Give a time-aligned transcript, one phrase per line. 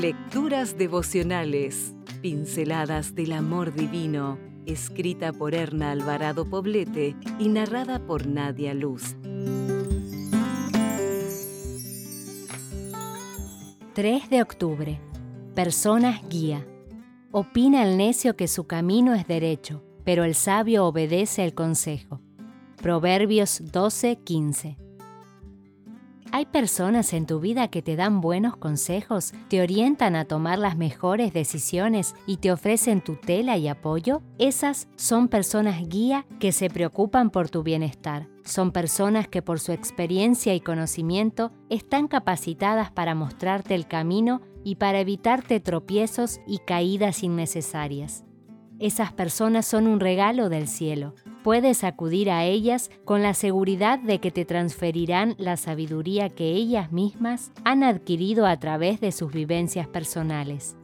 [0.00, 8.72] Lecturas devocionales, pinceladas del amor divino, escrita por Erna Alvarado Poblete y narrada por Nadia
[8.72, 9.14] Luz.
[13.92, 14.98] 3 de octubre.
[15.54, 16.66] Personas guía.
[17.30, 22.22] Opina el necio que su camino es derecho, pero el sabio obedece el consejo.
[22.80, 24.78] Proverbios 12:15.
[26.32, 30.76] ¿Hay personas en tu vida que te dan buenos consejos, te orientan a tomar las
[30.76, 34.22] mejores decisiones y te ofrecen tutela y apoyo?
[34.38, 38.28] Esas son personas guía que se preocupan por tu bienestar.
[38.44, 44.76] Son personas que por su experiencia y conocimiento están capacitadas para mostrarte el camino y
[44.76, 48.24] para evitarte tropiezos y caídas innecesarias.
[48.78, 51.14] Esas personas son un regalo del cielo.
[51.42, 56.92] Puedes acudir a ellas con la seguridad de que te transferirán la sabiduría que ellas
[56.92, 60.76] mismas han adquirido a través de sus vivencias personales.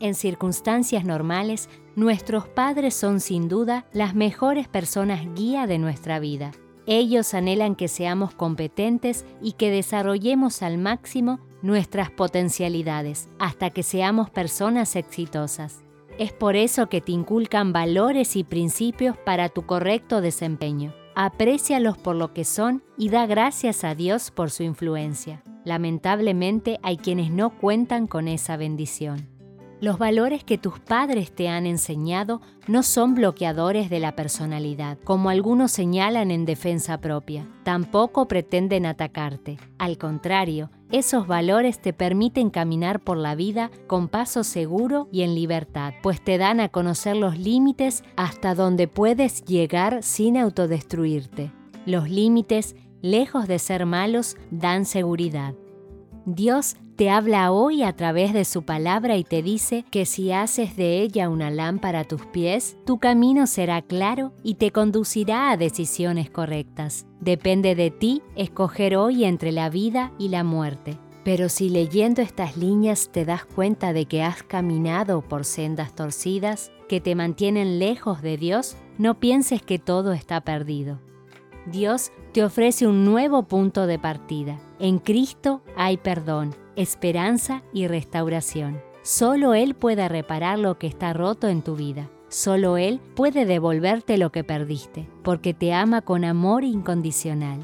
[0.00, 6.52] En circunstancias normales, nuestros padres son sin duda las mejores personas guía de nuestra vida.
[6.86, 14.30] Ellos anhelan que seamos competentes y que desarrollemos al máximo nuestras potencialidades hasta que seamos
[14.30, 15.84] personas exitosas.
[16.18, 20.94] Es por eso que te inculcan valores y principios para tu correcto desempeño.
[21.14, 25.42] Aprécialos por lo que son y da gracias a Dios por su influencia.
[25.64, 29.28] Lamentablemente hay quienes no cuentan con esa bendición.
[29.82, 35.28] Los valores que tus padres te han enseñado no son bloqueadores de la personalidad, como
[35.28, 37.48] algunos señalan en defensa propia.
[37.64, 39.58] Tampoco pretenden atacarte.
[39.78, 45.34] Al contrario, esos valores te permiten caminar por la vida con paso seguro y en
[45.34, 51.50] libertad, pues te dan a conocer los límites hasta donde puedes llegar sin autodestruirte.
[51.86, 55.54] Los límites, lejos de ser malos, dan seguridad.
[56.24, 60.76] Dios te habla hoy a través de su palabra y te dice que si haces
[60.76, 65.56] de ella una lámpara a tus pies, tu camino será claro y te conducirá a
[65.56, 67.06] decisiones correctas.
[67.20, 70.96] Depende de ti escoger hoy entre la vida y la muerte.
[71.24, 76.70] Pero si leyendo estas líneas te das cuenta de que has caminado por sendas torcidas
[76.88, 81.00] que te mantienen lejos de Dios, no pienses que todo está perdido.
[81.66, 84.58] Dios te ofrece un nuevo punto de partida.
[84.80, 88.80] En Cristo hay perdón, esperanza y restauración.
[89.02, 92.10] Solo Él puede reparar lo que está roto en tu vida.
[92.28, 97.60] Solo Él puede devolverte lo que perdiste, porque te ama con amor incondicional.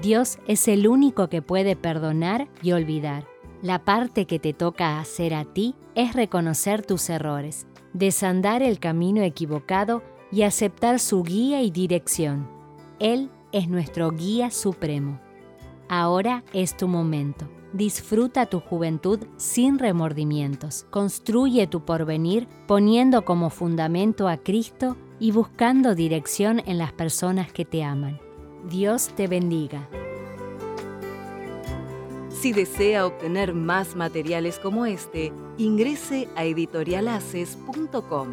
[0.00, 3.26] Dios es el único que puede perdonar y olvidar.
[3.62, 9.22] La parte que te toca hacer a ti es reconocer tus errores, desandar el camino
[9.22, 12.59] equivocado y aceptar su guía y dirección.
[13.00, 15.18] Él es nuestro guía supremo.
[15.88, 17.48] Ahora es tu momento.
[17.72, 20.86] Disfruta tu juventud sin remordimientos.
[20.90, 27.64] Construye tu porvenir poniendo como fundamento a Cristo y buscando dirección en las personas que
[27.64, 28.20] te aman.
[28.68, 29.88] Dios te bendiga.
[32.28, 38.28] Si desea obtener más materiales como este, ingrese a editorialaces.com.